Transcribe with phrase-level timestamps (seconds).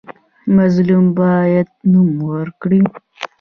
[0.55, 2.81] مظلوم باید نوم ورکړي.